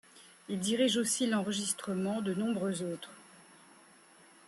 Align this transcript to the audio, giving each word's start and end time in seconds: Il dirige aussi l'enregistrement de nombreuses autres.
Il 0.49 0.57
dirige 0.57 0.97
aussi 0.97 1.27
l'enregistrement 1.27 2.23
de 2.23 2.33
nombreuses 2.33 2.81
autres. 2.81 3.11